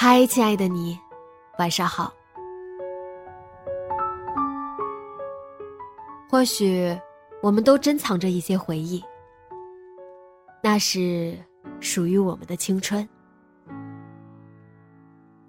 [0.00, 0.96] 嗨，亲爱的你，
[1.58, 2.14] 晚上好。
[6.30, 6.96] 或许
[7.42, 9.02] 我们都珍藏着一些回忆，
[10.62, 11.36] 那是
[11.80, 13.06] 属于我们的青春。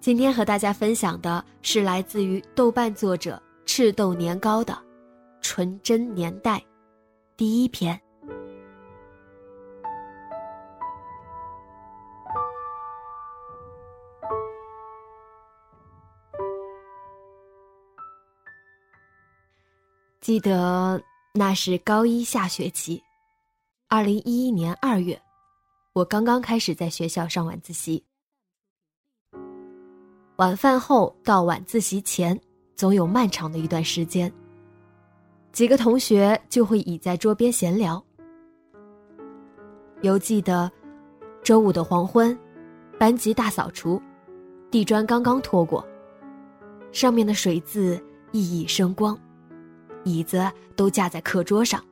[0.00, 4.74] 今天和大家分享的是来自于豆瓣作者赤豆年糕的
[5.40, 6.58] 《纯真年代》
[7.36, 7.96] 第一篇。
[20.30, 21.02] 记得
[21.34, 23.02] 那是高一下学期，
[23.88, 25.20] 二零一一年二月，
[25.92, 28.00] 我刚刚开始在学校上晚自习。
[30.36, 32.40] 晚饭后到晚自习前，
[32.76, 34.32] 总有漫长的一段时间，
[35.50, 38.00] 几个同学就会倚在桌边闲聊。
[40.02, 40.70] 犹记得
[41.42, 42.38] 周五的黄昏，
[43.00, 44.00] 班级大扫除，
[44.70, 45.84] 地砖刚刚拖过，
[46.92, 49.18] 上面的水渍熠熠生光。
[50.04, 51.82] 椅子都架在课桌上，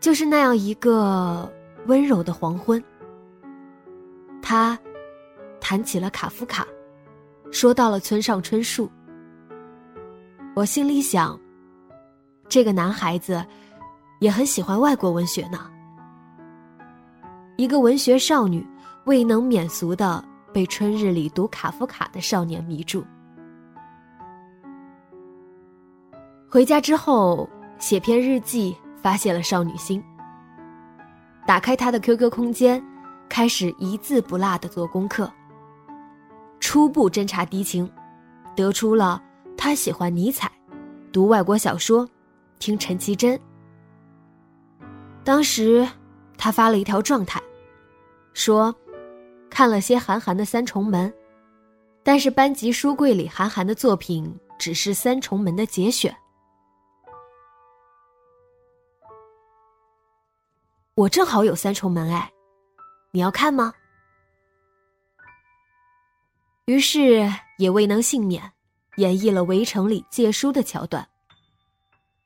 [0.00, 1.50] 就是那样一个
[1.86, 2.82] 温柔的黄昏。
[4.42, 4.78] 他
[5.60, 6.66] 谈起了卡夫卡，
[7.50, 8.90] 说到了村上春树。
[10.54, 11.38] 我心里想，
[12.48, 13.44] 这个男孩子
[14.20, 15.70] 也很喜欢外国文学呢。
[17.56, 18.66] 一个文学少女
[19.04, 23.04] 未能免俗的被春日里读卡夫卡的少年迷住。
[26.56, 27.46] 回家之后
[27.78, 30.02] 写篇日记，发泄了少女心。
[31.46, 32.82] 打开他的 QQ 空间，
[33.28, 35.30] 开始一字不落的做功课。
[36.58, 37.86] 初步侦查敌情，
[38.54, 39.22] 得出了
[39.54, 40.50] 他喜欢尼采，
[41.12, 42.08] 读外国小说，
[42.58, 43.38] 听陈绮贞。
[45.24, 45.86] 当时
[46.38, 47.38] 他发了一条状态，
[48.32, 48.74] 说
[49.50, 51.10] 看了些韩寒的《三重门》，
[52.02, 56.16] 但是班级书柜里韩寒的作品只是《三重门》的节选。
[60.96, 62.32] 我正好有三重门哎，
[63.10, 63.70] 你要看吗？
[66.64, 68.50] 于是也未能幸免，
[68.96, 71.06] 演绎了《围城》里借书的桥段，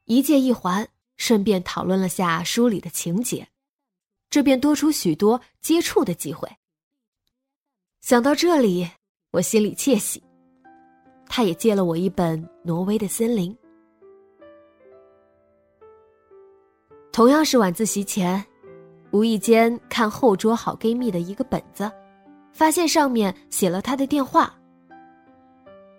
[0.05, 3.49] 一借一还，顺便讨论了下书里的情节，
[4.31, 6.49] 这便多出许多接触的机会。
[8.03, 8.89] 想到这里，
[9.33, 10.23] 我心里窃喜。
[11.27, 13.53] 他也借了我一本《挪威的森林》，
[17.11, 18.47] 同样是晚自习前。
[19.13, 21.91] 无意间看后桌好闺蜜的一个本子，
[22.53, 24.55] 发现上面写了她的电话。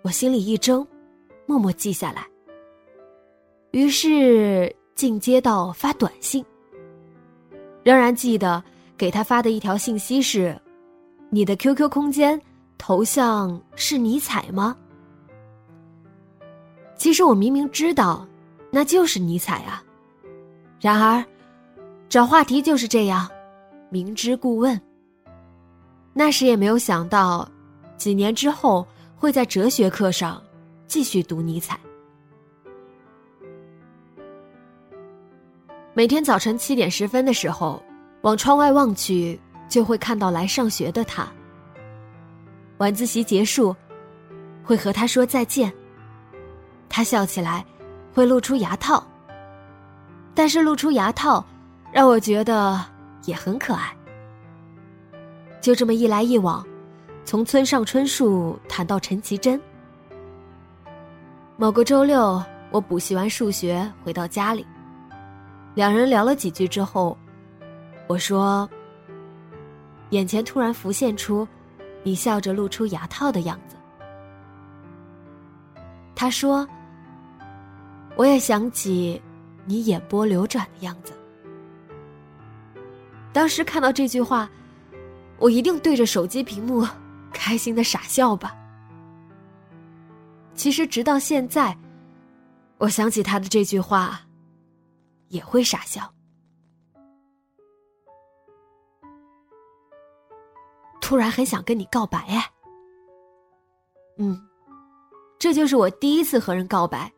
[0.02, 0.86] 我心里一怔，
[1.46, 2.26] 默默记下来。
[3.72, 6.44] 于是进阶到发短信。
[7.82, 8.62] 仍然记得
[8.96, 10.58] 给他发的一条信息是
[11.30, 12.40] ：“你的 QQ 空间
[12.78, 14.76] 头像是尼采吗？”
[16.96, 18.26] 其实我明明知道，
[18.70, 19.82] 那就是尼采啊。
[20.80, 21.24] 然而。
[22.12, 23.26] 找话题就是这样，
[23.88, 24.78] 明知故问。
[26.12, 27.50] 那时也没有想到，
[27.96, 28.86] 几年之后
[29.16, 30.38] 会在哲学课上
[30.86, 31.80] 继续读尼采。
[35.94, 37.82] 每天早晨七点十分的时候，
[38.20, 41.26] 往窗外望去，就会看到来上学的他。
[42.76, 43.74] 晚自习结束，
[44.62, 45.72] 会和他说再见。
[46.90, 47.64] 他笑起来，
[48.12, 49.02] 会露出牙套。
[50.34, 51.42] 但是露出牙套。
[51.92, 52.80] 让我觉得
[53.26, 53.94] 也很可爱。
[55.60, 56.66] 就这么一来一往，
[57.24, 59.60] 从村上春树谈到陈绮贞。
[61.56, 64.66] 某个周六，我补习完数学回到家里，
[65.74, 67.16] 两人聊了几句之后，
[68.08, 68.68] 我说
[70.10, 71.46] ：“眼前突然浮现出
[72.02, 73.76] 你笑着露出牙套的样子。”
[76.16, 76.66] 他说
[78.16, 79.20] ：“我也想起
[79.66, 81.12] 你眼波流转的样子。”
[83.32, 84.50] 当时看到这句话，
[85.38, 86.86] 我一定对着手机屏幕
[87.32, 88.56] 开心的傻笑吧。
[90.54, 91.76] 其实直到现在，
[92.78, 94.20] 我想起他的这句话，
[95.28, 96.12] 也会傻笑。
[101.00, 102.50] 突然很想跟你告白哎。
[104.18, 104.40] 嗯，
[105.38, 107.10] 这就是我第一次和人告白。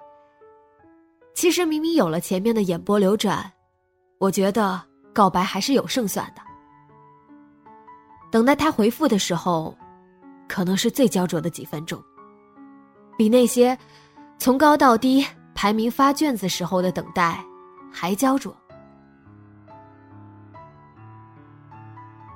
[1.34, 3.52] 其实明明有了前面的眼波流转，
[4.18, 4.80] 我觉得
[5.14, 6.42] 告白还是有胜算的。
[8.30, 9.74] 等待他回复的时候，
[10.48, 12.02] 可能是最焦灼的几分钟，
[13.16, 13.78] 比那些
[14.38, 15.24] 从高到低
[15.54, 17.42] 排名发卷子时候的等待
[17.92, 18.54] 还焦灼。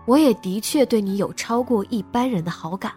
[0.07, 2.93] 我也的确对你有超过一般人的好感。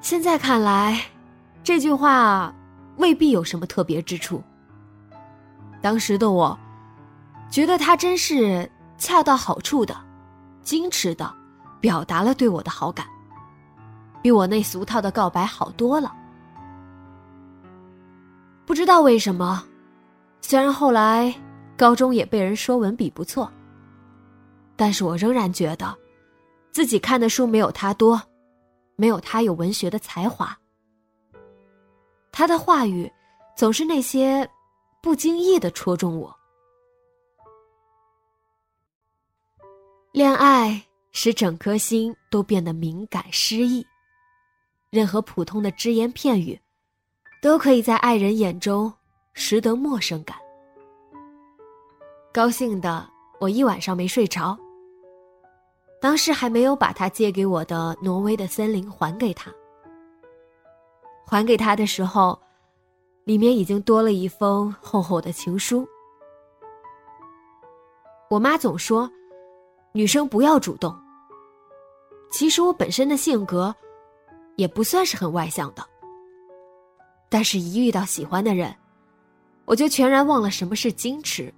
[0.00, 1.00] 现在看来，
[1.62, 2.52] 这句话
[2.96, 4.42] 未必有什么特别之处。
[5.82, 6.58] 当时的我，
[7.50, 9.96] 觉得他真是恰到好处的、
[10.64, 11.34] 矜持的
[11.80, 13.06] 表达了对我的好感，
[14.22, 16.14] 比我那俗套的告白好多了。
[18.64, 19.64] 不知道为什么，
[20.40, 21.34] 虽然后来
[21.76, 23.50] 高中也被人说文笔不错。
[24.76, 25.94] 但是我仍然觉得，
[26.70, 28.18] 自己看的书没有他多，
[28.96, 30.56] 没有他有文学的才华。
[32.32, 33.10] 他的话语，
[33.54, 34.48] 总是那些
[35.02, 36.34] 不经意的戳中我。
[40.12, 43.86] 恋爱使整颗心都变得敏感失意，
[44.90, 46.60] 任何普通的只言片语，
[47.40, 48.92] 都可以在爱人眼中
[49.34, 50.36] 识得陌生感。
[52.32, 53.08] 高兴的
[53.38, 54.58] 我一晚上没睡着。
[56.00, 59.52] 当时还没有把他借给我的挪威的森林还给他。
[61.24, 62.36] 还给他的时候，
[63.22, 65.86] 里面已经多了一封厚厚的情书。
[68.28, 69.08] 我妈总说，
[69.92, 70.94] 女生不要主动。
[72.30, 73.74] 其实我本身的性格，
[74.56, 75.84] 也不算是很外向的。
[77.28, 78.74] 但是，一遇到喜欢的人，
[79.64, 81.52] 我就全然忘了什么是矜持。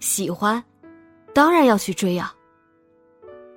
[0.00, 0.62] 喜欢，
[1.34, 2.34] 当然要去追啊。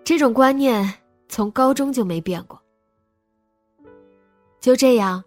[0.03, 0.93] 这种观念
[1.27, 2.61] 从高中就没变过。
[4.59, 5.23] 就这样，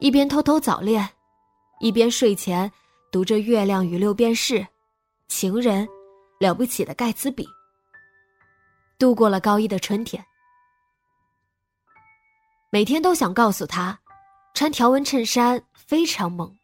[0.00, 1.08] 一边偷偷早恋，
[1.80, 2.70] 一边睡前
[3.10, 4.54] 读着《月亮与六便士》
[5.28, 5.86] 《情人》
[6.38, 7.44] 《了不起的盖茨比》，
[8.98, 10.24] 度过了高一的春天。
[12.70, 13.98] 每天都想告诉他，
[14.54, 16.56] 穿条纹衬衫非常猛。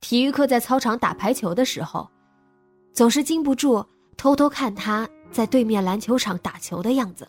[0.00, 2.10] 体育课在操场打排球的时候，
[2.92, 3.84] 总是禁不住
[4.16, 5.08] 偷偷看他。
[5.32, 7.26] 在对面篮球场打球的样子。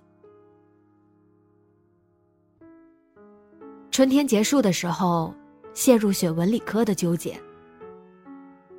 [3.91, 5.33] 春天结束的时候，
[5.73, 7.41] 陷入选文理科的纠结，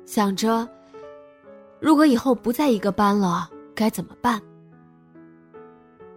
[0.05, 0.69] 想着
[1.79, 4.41] 如果以后不在一个班了，该怎么办？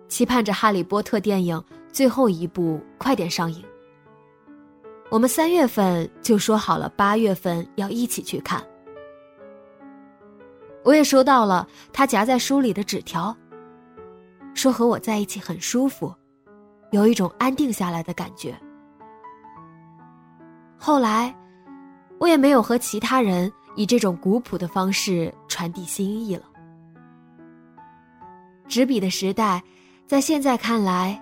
[0.08, 1.62] 期盼着《哈利波特》电影
[1.92, 3.62] 最后一部快点上映。
[5.10, 8.62] 我们三月份就说好了，八月份要一起去看。
[10.84, 13.36] 我也收到了他夹在书里的纸条，
[14.54, 16.14] 说和我在一起很舒服，
[16.92, 18.58] 有一种安定下来的感觉。
[20.78, 21.34] 后来，
[22.18, 26.42] 我也没有和其他人以这种古朴的方式传递心意了。
[28.66, 29.62] 纸笔的时代，
[30.04, 31.16] 在现在看来，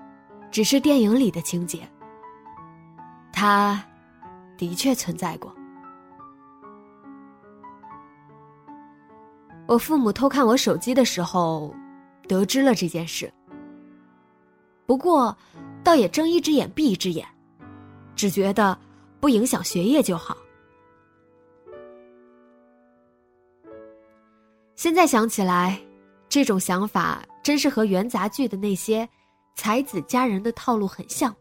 [0.50, 1.86] 只是电影里的情节。
[3.30, 3.84] 它，
[4.56, 5.54] 的确存在过。
[9.66, 11.75] 我父母偷看我手机的时候，
[12.26, 13.30] 得知了这件事。
[14.86, 15.36] 不过，
[15.84, 17.26] 倒也睁一只眼闭一只眼，
[18.14, 18.78] 只觉得
[19.20, 20.34] 不影响学业就好。
[24.76, 25.80] 现在想起来，
[26.28, 29.09] 这种想法真是和元杂剧的那些
[29.54, 31.35] 才子佳人的套路很像。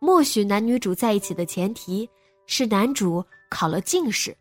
[0.00, 2.10] 默许男女主在一起的前提
[2.46, 4.36] 是男主考了进士。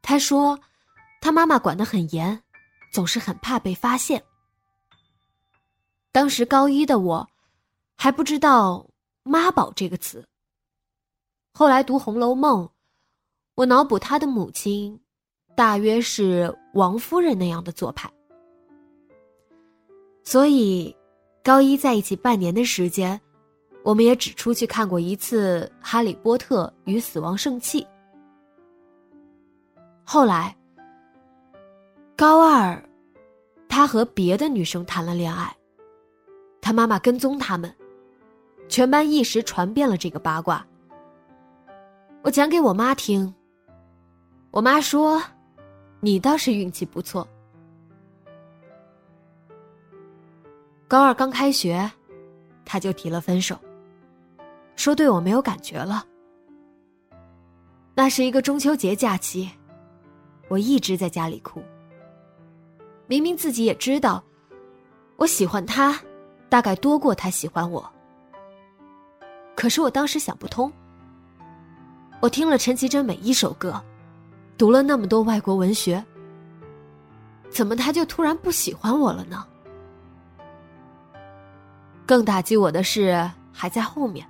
[0.00, 0.58] 他说
[1.20, 2.40] ：“他妈妈管得很严，
[2.92, 4.22] 总是很怕被发现。
[6.12, 7.28] 当时高一的我，
[7.96, 8.88] 还不知道
[9.24, 10.24] ‘妈宝’这个词。
[11.52, 12.64] 后来读《红楼梦》，
[13.56, 14.98] 我脑补他的母亲，
[15.58, 18.08] 大约是王夫人那样的做派。
[20.22, 20.96] 所以，
[21.42, 23.20] 高一在一起半年的时间，
[23.82, 27.82] 我们也只出去看过一次《哈利波特与死亡圣器》。”
[30.06, 30.56] 后来，
[32.16, 32.80] 高二，
[33.68, 35.52] 他和别的女生谈了恋爱，
[36.60, 37.74] 他妈妈跟踪他们，
[38.68, 40.64] 全班一时传遍了这个八卦。
[42.22, 43.34] 我讲给我妈听，
[44.52, 45.20] 我妈说
[46.00, 47.26] ：“你倒是运气不错。”
[50.88, 51.90] 高二刚开学，
[52.64, 53.58] 他就提了分手，
[54.74, 56.04] 说对我没有感觉了。
[57.94, 59.50] 那是一个中秋节假期，
[60.48, 61.62] 我一直在家里哭。
[63.06, 64.22] 明明自己也知道，
[65.16, 66.00] 我喜欢他，
[66.48, 67.92] 大概多过他喜欢我。
[69.56, 70.72] 可是我当时想不通。
[72.20, 73.82] 我听了陈绮贞每一首歌，
[74.58, 76.04] 读了那么多外国文学，
[77.48, 79.46] 怎么他就突然不喜欢我了呢？
[82.04, 84.26] 更打击我的是还在后面。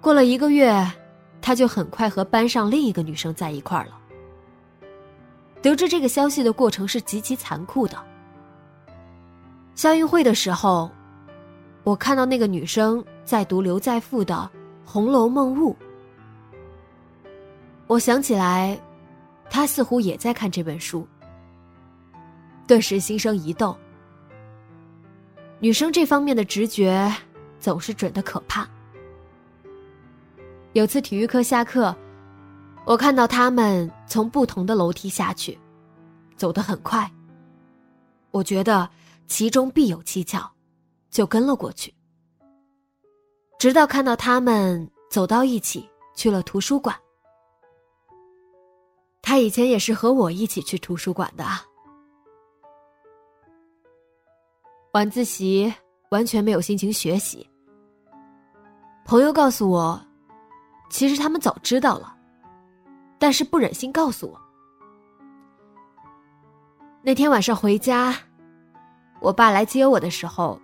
[0.00, 0.84] 过了一个月，
[1.40, 3.92] 他就很快和班上另一个女生在一块儿了。
[5.62, 7.96] 得知这个消息的过程是极其残酷的。
[9.76, 10.90] 校运会的时候，
[11.84, 14.50] 我看到那个女生在读刘在富的
[14.88, 15.72] 《红楼梦雾》，
[17.88, 18.78] 我想起来，
[19.48, 21.08] 她似乎也在看这本书，
[22.66, 23.74] 顿时心生疑窦。
[25.58, 27.10] 女生这方面的直觉
[27.58, 28.68] 总是准的可怕。
[30.74, 31.96] 有次体育课下课，
[32.84, 35.58] 我看到他们从不同的楼梯下去，
[36.36, 37.10] 走得很快。
[38.30, 38.88] 我觉得
[39.26, 40.46] 其中必有蹊跷，
[41.10, 41.92] 就跟了过去。
[43.58, 46.94] 直到看到他们走到一起去了图书馆。
[49.28, 51.44] 他以前也是和我一起去图书馆的。
[54.94, 55.70] 晚自习
[56.08, 57.46] 完全没有心情学习。
[59.04, 60.00] 朋友告诉我，
[60.88, 62.16] 其实他们早知道了，
[63.18, 64.40] 但是不忍心告诉我。
[67.02, 68.16] 那天晚上回家，
[69.20, 70.58] 我爸来接我的时候，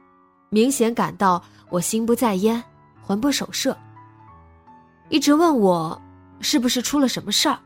[0.49, 2.65] 明显感到我心不在焉，
[3.03, 3.77] 魂不守舍，
[5.11, 6.01] 一直问我
[6.41, 7.59] 是不是出了什么事儿。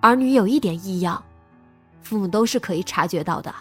[0.00, 1.22] 儿女有一点异样，
[2.02, 3.54] 父母都是可以察觉到的。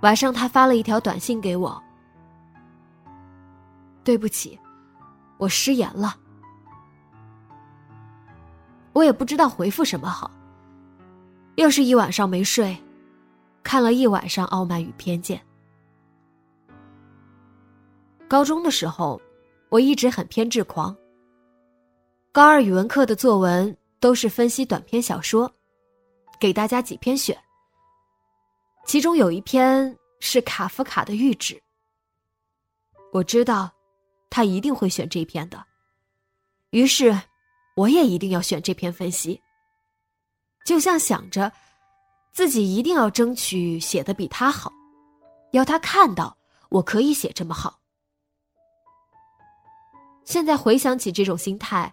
[0.00, 1.82] 晚上，他发了一条短信给我
[4.04, 4.58] ：“对不起，
[5.36, 6.16] 我失言了。”
[8.94, 10.30] 我也不知道回复什么好。
[11.56, 12.76] 又是一晚上没睡，
[13.62, 15.38] 看了一晚上《傲慢与偏见》。
[18.28, 19.20] 高中的时候，
[19.68, 20.96] 我一直很偏执狂。
[22.36, 25.50] 高二语文课的作文都是分析短篇小说，
[26.38, 27.34] 给大家几篇选。
[28.84, 31.54] 其中有一篇是卡夫卡的《谕旨》，
[33.10, 33.72] 我知道，
[34.28, 35.64] 他一定会选这篇的，
[36.72, 37.18] 于是，
[37.74, 39.40] 我也一定要选这篇分析。
[40.62, 41.50] 就像想着，
[42.34, 44.70] 自己一定要争取写的比他好，
[45.52, 46.36] 要他看到
[46.68, 47.80] 我可以写这么好。
[50.26, 51.90] 现在回想起这种心态，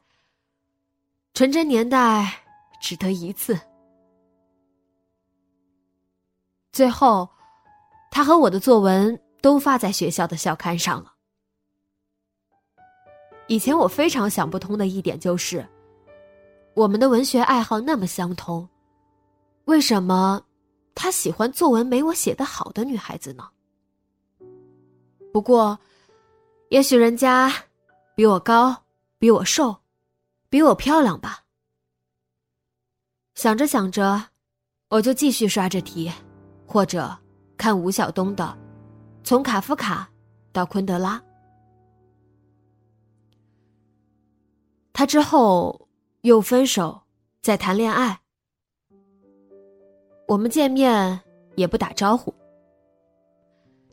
[1.33, 2.31] 纯真年代
[2.79, 3.59] 只得一次。
[6.71, 7.27] 最后，
[8.11, 11.11] 他和我的作文都发在学校的校刊上了。
[13.47, 15.67] 以前我非常想不通的一点就是，
[16.75, 18.69] 我们的文学爱好那么相同，
[19.65, 20.39] 为什么
[20.93, 23.49] 他喜欢作文没我写的好的女孩子呢？
[25.31, 25.77] 不过，
[26.69, 27.51] 也许人家
[28.15, 28.75] 比我高，
[29.17, 29.75] 比我瘦，
[30.53, 31.45] 比我漂亮吧。
[33.33, 34.23] 想着想着，
[34.89, 36.11] 我就继续刷着题。
[36.67, 37.17] 或者
[37.57, 38.43] 看吴晓东的
[39.23, 40.07] 《从卡夫卡
[40.51, 41.19] 到昆德拉》，
[44.93, 45.87] 他之后
[46.21, 47.01] 又分手，
[47.41, 48.21] 再谈恋爱。
[50.27, 51.19] 我们见面
[51.55, 52.31] 也不打招呼，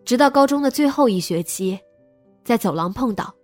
[0.04, 1.80] 直到高中的最后一学期，
[2.44, 3.34] 在走廊碰到，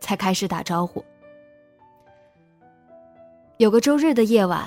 [0.00, 1.04] 才开始打招呼。
[3.60, 4.66] 有个周日的夜晚，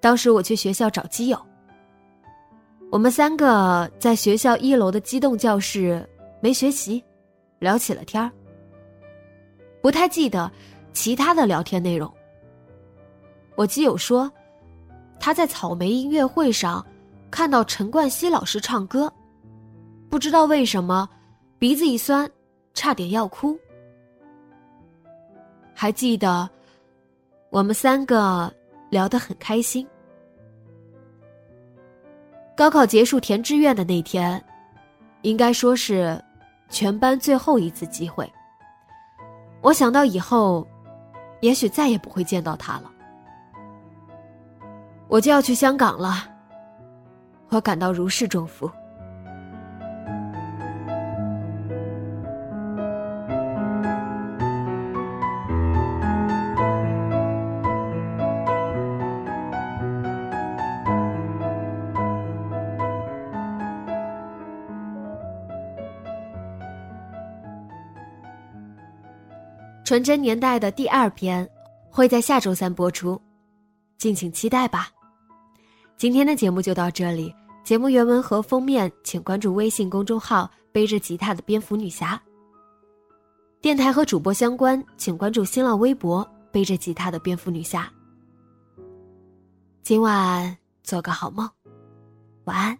[0.00, 1.38] 当时我去学校找基友。
[2.90, 6.08] 我们三个在学校一楼的机动教室
[6.40, 7.04] 没学习，
[7.58, 8.32] 聊起了天儿。
[9.82, 10.50] 不太记得
[10.94, 12.10] 其他的聊天内容。
[13.56, 14.32] 我基友说，
[15.20, 16.82] 他在草莓音乐会上
[17.30, 19.12] 看到陈冠希老师唱歌，
[20.08, 21.06] 不知道为什么
[21.58, 22.26] 鼻子一酸，
[22.72, 23.54] 差点要哭。
[25.74, 26.48] 还记得
[27.52, 28.50] 我们三个
[28.88, 29.86] 聊得很开心。
[32.56, 34.42] 高考结束填志愿的那天，
[35.20, 36.18] 应该说是
[36.70, 38.26] 全班最后一次机会。
[39.60, 40.66] 我想到以后，
[41.42, 42.90] 也许再也不会见到他了。
[45.08, 46.26] 我就要去香港了，
[47.50, 48.70] 我感到如释重负。
[69.84, 71.48] 纯真年代的第二篇
[71.90, 73.20] 会在下周三播出，
[73.98, 74.88] 敬请期待吧。
[75.96, 77.34] 今天的节目就到这里，
[77.64, 82.20] 节目原文和封面请关注微信公众号“背着吉他的蝙蝠女侠”。
[83.60, 87.88] 电台和主播相关，请关注新浪微博“背着吉他的蝙蝠女侠”。
[89.82, 91.48] 今晚做个好梦，
[92.44, 92.78] 晚安。